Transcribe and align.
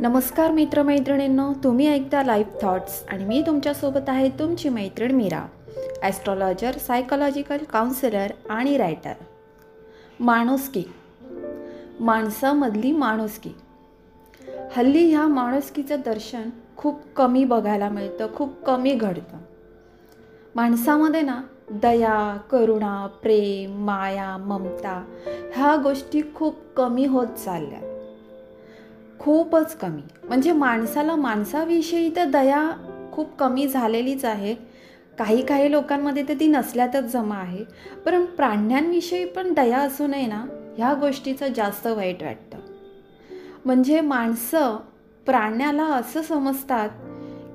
नमस्कार 0.00 0.50
मित्रमैत्रिणींनो 0.50 1.52
तुम्ही 1.64 1.88
ऐकता 1.88 2.22
लाईफ 2.22 2.46
थॉट्स 2.62 3.04
आणि 3.08 3.24
मी 3.24 3.42
तुमच्यासोबत 3.46 4.08
आहे 4.08 4.28
तुमची 4.28 4.68
मैत्रीण 4.68 5.10
मीरा 5.10 5.46
ॲस्ट्रॉलॉजर 6.02 6.78
सायकोलॉजिकल 6.78 7.56
काउन्सिलर 7.56 8.26
आणि 8.50 8.76
रायटर 8.76 9.12
माणुसकी. 10.20 10.84
माणसामधली 12.00 12.92
माणुसकी. 12.92 13.50
हल्ली 14.76 15.10
ह्या 15.10 15.26
माणुसकीचं 15.26 15.96
दर्शन 16.04 16.50
खूप 16.76 17.00
कमी 17.16 17.44
बघायला 17.44 17.88
मिळतं 17.88 18.26
खूप 18.34 18.64
कमी 18.64 18.94
घडतं. 18.94 19.38
माणसामध्ये 20.54 21.22
ना 21.22 21.42
दया 21.70 22.36
करुणा 22.50 23.06
प्रेम 23.06 23.84
माया 23.84 24.36
ममता 24.36 25.04
ह्या 25.54 25.76
गोष्टी 25.76 26.20
खूप 26.34 26.54
कमी 26.76 27.06
होत 27.06 27.26
चालल्या 27.26 27.80
खूपच 29.18 29.76
कमी. 29.76 30.02
म्हणजे 30.24 30.52
माणसाला 30.52 31.16
माणसाविषयी 31.16 32.16
तर 32.16 32.24
दया 32.24 32.70
खूप 33.12 33.36
कमी 33.38 33.68
झालेलीच 33.68 34.24
आहे. 34.24 34.54
काही 35.18 35.46
काही 35.46 35.70
लोकांमध्ये 35.70 36.22
तर 36.28 36.34
ती 36.40 36.46
नसल्यातच 36.46 37.04
जमा 37.04 37.36
आहे. 37.36 37.64
पण 38.06 38.24
प्राण्यांविषयी 38.24 39.24
पण 39.24 39.54
दया 39.54 39.78
असू 39.78 40.06
नये 40.06 40.26
ना 40.26 40.44
ह्या 40.76 40.94
गोष्टीचं 40.94 41.48
जास्त 41.48 41.86
वाईट 41.86 42.22
वाटतं. 42.22 42.58
म्हणजे 43.64 44.00
माणसं 44.00 44.76
प्राण्याला 45.26 45.84
असं 45.84 46.22
समजतात 46.22 46.88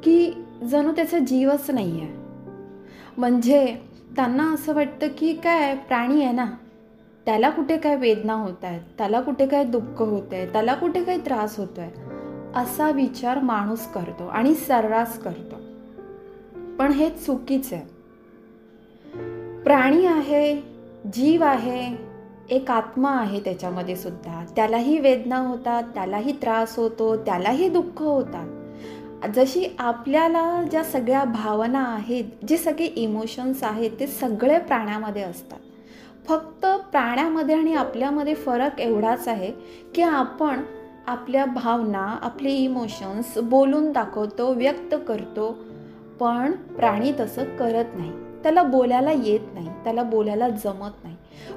की 0.04 0.34
जणू 0.64 0.92
त्याचा 0.92 1.20
जीवच 1.20 1.72
नाही 1.72 2.02
आहे 2.02 2.12
म्हणजे 3.18 3.78
त्यांना 4.16 4.54
असं 4.54 4.74
वाटतं 4.74 5.08
की 5.18 5.34
काय 5.34 5.76
प्राणी 5.76 6.24
आहे 6.24 6.34
ना 6.34 6.46
त्याला 7.26 7.50
कुठे 7.50 7.78
काय 7.78 7.96
वेदना 7.96 8.34
होत 8.34 8.64
आहेत 8.64 8.82
त्याला 8.98 9.22
कुठे 9.22 9.48
काय 9.48 9.64
दुःख 9.64 10.02
होत 10.02 10.34
आहे 10.34 10.46
त्याला 10.46 10.74
कुठे 10.74 11.04
काय 11.04 11.18
त्रास 11.18 11.58
होतो 11.58 11.82
आहे 11.82 11.92
असा 12.56 12.92
विचार 12.92 13.40
माणूस 13.40 13.88
करतो 13.88 14.28
आणि 14.28 14.56
सर्रास 14.56 15.20
करतो. 15.20 15.56
पण 16.80 16.92
हे 16.92 17.10
चुकीचं 17.10 17.76
आहे. 17.76 17.86
प्राणी 19.64 20.06
आहे 20.06 20.56
जीव 21.14 21.44
आहे 21.44 21.98
एक 22.50 22.72
आत्मा 22.72 23.12
आहे 23.12 23.40
त्याच्यामध्ये 23.40 23.96
सुद्धा. 23.96 24.46
त्यालाही 24.56 25.00
वेदना 25.00 25.38
होतात 25.38 25.84
त्यालाही 25.84 26.32
त्रास 26.32 26.80
होतो 26.80 27.16
त्यालाही 27.16 27.70
दुःख 27.70 28.02
होतात. 28.02 28.63
जशी 29.28 29.76
आपल्याला 29.80 30.64
ज्या 30.72 30.84
सगळ्या 30.84 31.24
भावना 31.24 31.84
आहेत 31.84 32.46
जे 32.48 32.58
सगळे 32.58 32.86
इमोशन्स 32.86 33.64
आहेत 33.64 33.92
ते 34.00 34.08
सगळे 34.08 34.60
प्राण्यामध्ये 34.60 35.22
असतात. 35.22 35.60
फक्त 36.28 36.66
प्राण्यामध्ये 36.66 37.56
आणि 37.56 37.74
आपल्यामध्ये 37.74 38.34
फरक 38.34 38.80
एवढाच 38.80 39.28
आहे 39.28 39.52
की 39.96 40.02
आपण 40.02 40.62
आपल्या 41.08 41.46
भावना 41.46 42.20
आपले 42.22 42.50
इमोशन्स 42.50 43.38
बोलून 43.38 43.92
दाखवतो 43.92 44.54
व्यक्त 44.54 44.96
करतो 45.08 45.52
पण 46.20 46.52
प्राणी 46.52 47.12
तसं 47.20 47.56
करत 47.58 47.86
नाही. 47.96 48.12
त्याला 48.44 48.64
बोलायला 48.64 49.12
येत 49.12 49.54
नाही 49.54 49.68
त्याला 49.68 50.04
बोलायला 50.04 50.50
जमत 50.50 51.04
नाही. 51.04 51.16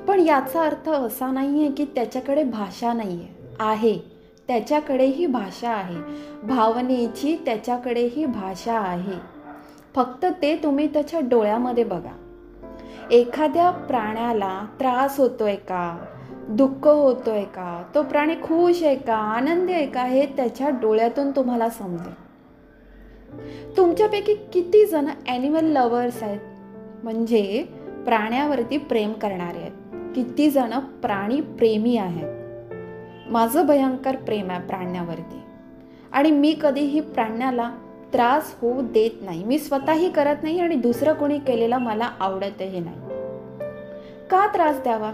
पण 0.09 0.21
याचा 0.21 0.63
अर्थ 0.63 0.89
असा 0.89 1.31
नाही 1.31 1.63
आहे 1.63 1.73
की 1.73 1.85
त्याच्याकडे 1.85 2.45
भाषा 2.45 2.93
नाही 2.93 3.23
आहे 3.23 3.57
आहे. 3.61 4.16
त्याच्याकडेही 4.49 5.27
भाषा 5.27 5.71
आहे. 5.71 5.97
भावनेची 6.43 7.43
त्याच्याकडेही 7.45 8.27
भाषा 8.27 8.79
आहे. 8.79 9.37
फक्त 9.95 10.27
ते 10.43 10.57
तुम्ही 10.57 10.93
त्याच्या 10.93 11.21
डोळ्यामध्ये 11.21 11.85
बघा. 11.85 12.17
एखाद्या 13.11 13.71
प्राण्याला 13.71 14.67
त्रास 14.81 15.19
होतोय 15.19 15.57
का? 15.57 16.05
दुःख 16.49 16.87
होतोय 16.87 17.45
का? 17.45 17.83
तो 17.95 18.03
प्राणी 18.03 18.35
खुश 18.35 18.83
आहे 18.83 18.95
का? 18.95 19.17
आनंदी 19.17 19.73
आहे 19.73 19.87
का? 19.87 20.03
हे 20.03 20.27
त्याच्या 20.27 20.69
डोळ्यातून 20.69 21.31
तुम्हाला 21.31 21.69
समजेल. 21.69 22.27
तुमच्यापैकी 23.77 24.35
किती 24.35 24.87
जण 24.87 25.07
ॲनिमल 25.29 25.65
लवर्स 25.65 26.23
आहेत? 26.23 26.41
म्हणजे 27.05 27.67
प्राण्यावरती 28.05 28.79
प्रेम 28.79 29.13
करणारे 29.13 29.59
आहेत. 29.59 29.73
किती 30.15 30.51
जण 30.51 30.79
प्राणी 30.79 31.41
प्रेमी 31.41 31.97
आहेत? 31.97 32.36
माझं 33.31 33.67
भयंकर 33.67 34.17
प्रेम 34.17 34.51
आहे 34.51 34.61
प्राण्यावरती. 34.61 35.41
आणि 36.13 36.31
मी 36.31 36.57
कधीही 36.61 37.01
प्राण्याला 37.01 37.71
त्रास 38.13 38.55
होऊ 38.61 38.81
देत 38.81 39.11
नाही. 39.23 39.45
मी 39.45 39.59
स्वतःही 39.59 40.11
करत 40.11 40.37
नाही 40.43 40.61
आणि 40.61 40.75
दुसरं 40.75 41.13
कोणी 41.13 41.39
केलेलं 41.39 41.79
मला 41.79 42.11
आवडतही 42.21 42.81
नाही. 42.81 43.01
का 44.31 44.47
त्रास 44.47 44.81
द्यावा? 44.83 45.13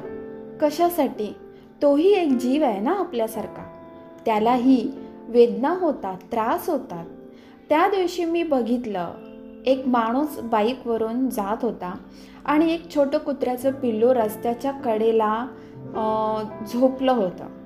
कशासाठी? 0.61 1.35
तोही 1.83 2.13
एक 2.13 2.29
जीव 2.29 2.65
आहे 2.65 2.81
ना 2.81 2.91
आपल्यासारखा. 2.91 3.65
त्यालाही 4.25 4.91
वेदना 5.29 5.75
होतात 5.81 6.17
त्रास 6.33 6.69
होतात. 6.69 7.07
त्या 7.69 7.89
दिवशी 7.89 8.25
मी 8.25 8.43
बघितलं 8.43 9.13
एक 9.67 9.83
माणूस 9.87 10.41
बाईकवरून 10.41 11.31
जात 11.31 11.57
होता 11.63 11.95
आणि 12.45 12.75
एक 12.75 12.95
छोटं 12.95 13.19
कुत्र्याचं 13.19 13.73
पिल्लू 13.73 14.15
रस्त्याच्या 14.15 14.71
कडेला 14.71 15.47
झोपलं 16.73 17.13
होतं. 17.13 17.62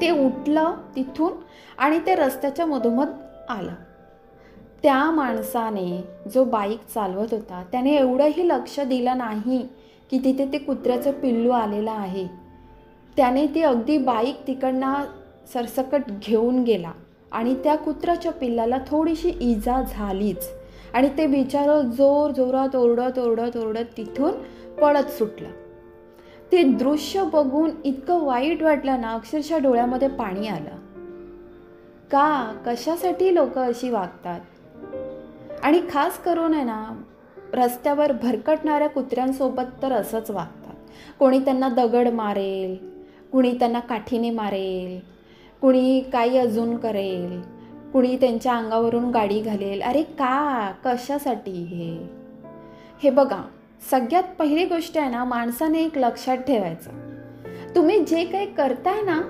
ते 0.00 0.10
उठलं 0.10 0.74
तिथून 0.96 1.32
आणि 1.78 1.98
ते 2.06 2.14
रस्त्याच्या 2.14 2.66
मधोमध 2.66 3.08
आलं. 3.48 3.74
त्या 4.82 5.10
माणसाने 5.10 6.02
जो 6.34 6.44
बाईक 6.44 6.80
चालवत 6.94 7.32
होता 7.32 7.62
त्याने 7.72 7.96
एवढंही 7.96 8.48
लक्ष 8.48 8.80
दिलं 8.80 9.18
नाही 9.18 9.66
की 10.10 10.18
तिथे 10.18 10.46
ते 10.52 10.58
कुत्र्याचं 10.58 11.12
पिल्लू 11.12 11.50
आलेलं 11.50 11.90
आहे. 11.90 12.26
त्याने 13.16 13.46
ती 13.46 13.62
अगदी 13.62 13.98
बाईक 13.98 14.46
तिकडनं 14.46 15.04
सरसकट 15.52 16.10
घेऊन 16.26 16.62
गेला 16.62 16.92
आणि 17.32 17.54
त्या 17.54 17.76
कुत्र्याच्या 17.76 18.32
पिल्लाला 18.32 18.78
थोडीशी 18.88 19.28
इजा 19.40 19.80
झालीच 19.82 20.48
आणि 20.94 21.08
ते 21.18 21.26
बिचारं 21.26 21.90
जोर 21.90 22.30
जोरात 22.30 22.76
ओरडत 22.76 23.18
ओरडत 23.18 23.56
ओरडत 23.56 23.96
तिथून 23.96 24.32
पळत 24.80 25.10
सुटलं. 25.10 25.48
ते 26.54 26.62
दृश्य 26.62 27.24
बघून 27.32 27.70
इतकं 27.84 28.24
वाईट 28.24 28.62
वाटलं 28.62 29.00
ना 29.00 29.12
अक्षरशः 29.12 29.58
डोळ्यामध्ये 29.58 30.08
पाणी 30.08 30.48
आलं. 30.48 30.76
का? 32.06 32.56
कशासाठी 32.66 33.34
लोक 33.34 33.58
अशी 33.58 33.90
वागतात? 33.90 34.40
आणि 35.62 35.80
खास 35.90 36.18
करून 36.18 36.54
आहे 36.54 36.64
ना 36.64 37.02
रस्त्यावर 37.52 38.12
भरकटणाऱ्या 38.12 38.88
कुत्र्यांसोबत 38.88 39.62
तर 39.82 39.92
असंच 39.92 40.30
वागतात. 40.30 40.74
कोणी 41.18 41.38
त्यांना 41.38 41.68
दगड 41.68 42.08
मारेल 42.08 43.00
कुणी 43.32 43.52
त्यांना 43.58 43.80
काठीने 43.80 44.30
मारेल 44.30 45.00
कुणी 45.60 46.00
काही 46.00 46.38
अजून 46.38 46.76
करेल 46.76 47.40
कुणी 47.92 48.16
त्यांच्या 48.16 48.54
अंगावरून 48.54 49.10
गाडी 49.10 49.40
घालेल. 49.40 49.82
अरे 49.82 50.02
का? 50.02 50.72
कशासाठी 50.84 51.64
हे? 51.64 52.06
हे 53.02 53.10
बघा 53.10 53.42
सगळ्यात 53.90 54.22
पहिली 54.38 54.64
गोष्ट 54.64 54.98
आहे 54.98 55.10
ना 55.10 55.24
माणसाने 55.24 55.84
एक 55.84 55.98
लक्षात 55.98 56.36
ठेवायचं. 56.36 56.90
तुम्ही 57.76 58.04
जे 58.04 58.24
काही 58.24 58.54
करताय 58.54 59.02
ना 59.02 59.22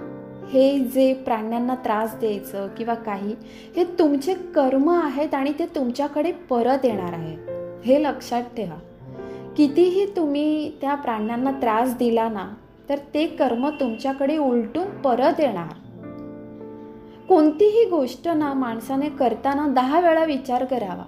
हे 0.51 0.79
जे 0.79 1.15
प्राण्यांना 1.15 1.75
त्रास 1.75 2.15
द्यायचं 2.15 2.69
किंवा 2.69 2.95
काही 2.95 3.35
हे 3.77 3.85
तुमचे 3.85 4.35
कर्म 4.35 4.91
आहेत 4.91 5.35
आणि 5.35 5.53
ते 5.59 5.67
तुमच्याकडे 5.67 6.33
परत 6.33 6.85
येणार 6.85 7.13
आहेत. 7.13 7.39
हे 7.87 8.03
लक्षात 8.03 8.43
ठेवा. 8.43 8.79
कितीही 9.57 10.07
तुम्ही 10.17 10.73
त्या 10.81 10.95
प्राण्यांना 10.95 11.51
त्रास 11.51 11.97
दिला 11.97 12.29
ना 12.29 12.55
तर 12.89 12.99
ते 13.15 13.27
कर्म 13.27 13.69
तुमच्याकडे 13.69 14.37
उलटून 14.37 14.87
परत 14.87 15.41
येणार. 15.41 15.73
कोणतीही 17.29 17.85
गोष्ट 17.91 18.29
ना 18.29 18.53
माणसाने 18.53 19.09
करताना 19.09 19.67
दहा 19.67 20.01
वेळा 20.01 20.25
विचार 20.25 20.65
करावा. 20.65 21.05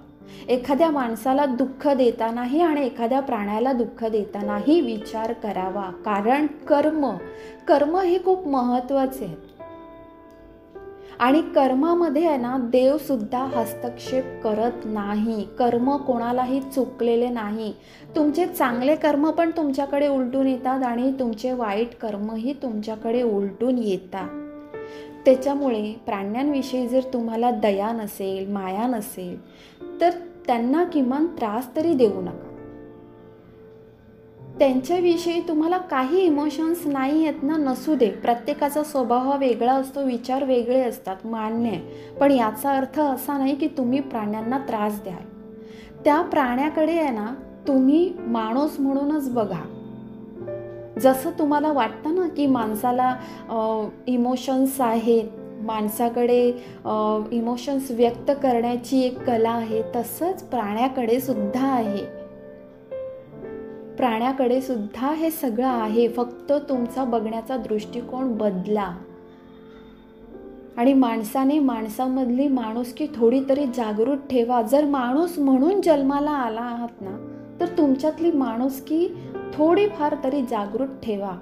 एखाद्या 0.49 0.90
माणसाला 0.90 1.46
दुःख 1.46 1.88
देतानाही 1.88 2.61
आणि 2.61 2.87
एखाद्या 2.87 3.20
प्राण्याला 3.20 3.73
दुःख 3.73 4.05
देतानाही 4.05 4.81
विचार 4.81 5.32
करावा. 5.32 5.90
कारण 6.05 6.46
कर्म 6.46 7.17
कर्म 7.69 7.96
हे 7.96 8.19
खूप 8.25 8.46
महत्त्वाचे. 8.46 9.25
आहे 9.25 9.56
आणि 11.19 11.43
कर्मामध्ये 11.43 12.26
आहे 12.26 12.37
ना 12.37 12.58
देवसुद्धा 12.58 13.38
हस्तक्षेप 13.38 14.25
करत 14.44 14.73
नाही. 14.84 15.46
कर्म 15.58 15.96
कोणालाही 15.96 16.61
चुकलेले 16.61 17.29
नाही. 17.29 17.75
तुमचे 18.17 18.46
चांगले 18.46 18.94
कर्म 18.94 19.31
पण 19.31 19.50
तुमच्याकडे 19.50 20.08
उलटून 20.08 20.46
येतात 20.46 20.82
आणि 20.82 21.12
तुमचे 21.12 21.52
वाईट 21.52 21.94
कर्मही 21.94 22.52
तुमच्याकडे 22.52 23.22
उलटून 23.22 23.79
येतात. 23.79 24.29
त्याच्यामुळे 25.25 25.93
प्राण्यांविषयी 26.06 26.88
जर 26.88 27.00
तुम्हाला 27.12 27.50
दया 27.50 27.93
नसेल 27.93 28.52
माया 28.52 28.87
नसेल 28.87 29.37
तर 30.00 30.10
त्यांना 30.46 30.84
किमान 30.84 31.26
त्रास 31.38 31.76
तरी 31.76 31.94
देऊ 31.94 32.20
नका. 32.20 32.43
त्यांच्याविषयी 34.58 35.40
तुम्हाला 35.48 35.78
काही 35.78 36.20
इमोशन्स 36.20 36.87
नाही 36.87 37.26
आहेत 37.26 37.43
ना 37.43 37.56
नसू 37.56 37.94
दे. 37.94 38.10
प्रत्येकाचा 38.10 38.82
स्वभाव 38.82 39.31
हा 39.31 39.37
वेगळा 39.37 39.72
असतो 39.72 40.04
विचार 40.04 40.44
वेगळे 40.44 40.81
असतात 40.81 41.26
मान्य 41.26 41.69
आहे. 41.69 42.14
पण 42.20 42.31
याचा 42.31 42.76
अर्थ 42.76 43.00
असा 43.00 43.38
नाही 43.38 43.54
की 43.54 43.69
तुम्ही 43.69 44.00
प्राण्यांना 44.00 44.58
त्रास 44.58 45.02
द्याल. 45.02 45.25
त्या 46.04 46.20
प्राण्याकडे 46.22 46.98
आहे 46.98 47.10
ना 47.10 47.34
तुम्ही 47.69 48.12
माणूस 48.19 48.81
म्हणूनच 48.81 49.31
बघा. 49.31 49.62
जसं 51.00 51.31
तुम्हाला 51.38 51.72
वाटतं 51.72 52.14
ना 52.14 52.28
की 52.28 52.46
माणसाला 52.46 53.14
इमोशन्स 54.06 54.81
आहेत 54.81 55.25
माणसाकडे 55.61 56.49
इमोशन्स 57.32 57.91
व्यक्त 57.91 58.31
करण्याची 58.43 59.00
एक 59.00 59.19
कला 59.23 59.50
आहे 59.50 59.82
तसंच 59.97 60.43
प्राण्याकडे 60.43 61.20
सुद्धा 61.20 61.67
आहे. 61.67 62.05
प्राण्याकडे 63.97 64.61
सुद्धा 64.61 65.12
हे 65.14 65.31
सगळं 65.31 65.67
आहे 65.67 66.08
फक्त 66.08 66.53
तुमचा 66.69 67.05
बघण्याचा 67.05 67.56
दृष्टिकोन 67.56 68.32
बदला. 68.32 68.97
आणि 70.76 70.93
माणसाने 70.94 71.58
माणसामधली 71.58 72.49
माणुसकी 72.49 73.06
थोडी 73.14 73.41
तरी 73.49 73.67
जागृत 73.67 74.19
ठेवा. 74.31 74.62
जर 74.62 74.85
माणूस 74.85 75.38
म्हणून 75.38 75.81
जन्माला 75.81 76.31
आला 76.31 76.61
आहात 76.61 77.00
ना 77.00 77.17
तर 77.61 77.67
तुमच्यातली 77.79 78.31
माणुसकी 78.32 79.08
थोडीफार 79.55 80.14
तरी 80.25 80.43
जागृत 80.43 80.88
ठेवा. 81.03 81.32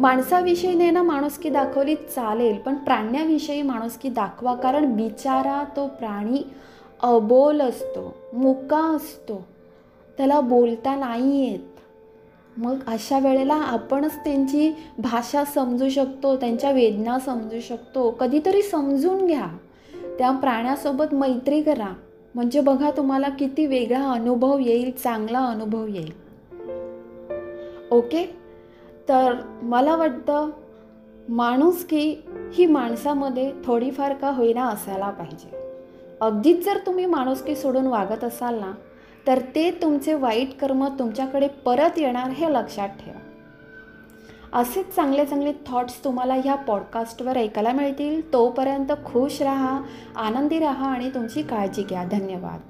माणसाविषयी 0.00 0.90
ना 0.90 1.02
माणुसकी 1.02 1.48
दाखवली 1.48 1.94
चालेल. 1.94 2.56
पण 2.56 2.74
प्राण्याविषयी 2.74 3.62
माणुसकी 3.62 4.08
दाखवा. 4.08 4.54
कारण 4.54 4.96
बिचारा 4.96 5.64
तो 5.76 5.86
प्राणी 5.86 6.42
अबोल 7.02 7.60
असतो 7.60 8.14
मुका 8.32 8.96
असतो. 8.96 9.46
त्याला 10.16 10.40
बोलता 10.40 10.96
नाही 10.96 11.50
येत. 11.50 11.58
मग 12.56 12.76
अशा 12.86 13.18
वेळेला 13.18 13.54
आपणच 13.54 14.14
त्यांची 14.16 14.76
भाषा 14.98 15.44
समजू 15.44 15.88
शकतो 15.88 16.36
त्यांच्या 16.36 16.70
वेदना 16.70 17.18
समजू 17.18 17.60
शकतो. 17.60 18.10
कधीतरी 18.10 18.62
समजून 18.62 19.26
घ्या. 19.26 19.46
त्या 20.18 20.30
प्राण्यासोबत 20.30 21.14
मैत्री 21.14 21.62
करा. 21.62 21.94
म्हणजे 22.34 22.60
बघा 22.60 22.90
तुम्हाला 22.90 23.28
किती 23.28 23.66
वेगळा 23.66 24.10
अनुभव 24.10 24.58
येईल 24.58 24.90
चांगला 24.90 25.38
अनुभव 25.38 25.86
येईल. 25.86 26.12
ओके? 27.90 28.39
तर 29.10 29.34
मला 29.62 29.96
वाटतं 29.96 30.50
माणुसकी 31.28 32.22
ही 32.54 32.66
माणसामध्ये 32.66 33.52
थोडीफार 33.64 34.14
का 34.14 34.30
होईना 34.30 34.64
असायला 34.64 35.10
पाहिजे. 35.10 35.56
अगदीच 36.20 36.64
जर 36.64 36.78
तुम्ही 36.86 37.06
माणुसकी 37.06 37.56
सोडून 37.56 37.86
वागत 37.86 38.24
असाल 38.24 38.58
ना 38.60 38.72
तर 39.26 39.38
ते 39.54 39.70
तुमचे 39.70 40.14
वाईट 40.14 40.58
कर्म 40.60 40.86
तुमच्याकडे 40.98 41.48
परत 41.48 41.98
येणार 41.98 42.30
हे 42.30 42.52
लक्षात 42.52 42.88
ठेवा. 42.88 43.20
असेच 44.60 44.94
चांगले 44.94 45.26
चांगले 45.26 45.52
थॉट्स 45.66 46.04
तुम्हाला 46.04 46.34
ह्या 46.34 46.54
पॉडकास्टवर 46.54 47.36
ऐकायला 47.36 47.72
मिळतील. 47.72 48.32
तोपर्यंत 48.32 48.92
खुश 49.04 49.42
राहा 49.42 49.82
आनंदी 50.16 50.58
राहा 50.58 50.86
आणि 50.86 51.10
तुमची 51.10 51.42
काळजी 51.42 51.82
घ्या. 51.82 52.04
धन्यवाद. 52.04 52.60